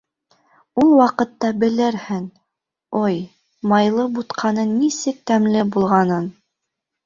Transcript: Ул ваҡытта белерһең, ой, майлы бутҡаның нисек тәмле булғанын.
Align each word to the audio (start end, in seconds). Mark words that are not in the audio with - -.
Ул 0.83 0.87
ваҡытта 0.99 1.51
белерһең, 1.63 2.25
ой, 3.03 3.21
майлы 3.75 4.09
бутҡаның 4.19 4.75
нисек 4.83 5.23
тәмле 5.33 5.71
булғанын. 5.79 6.31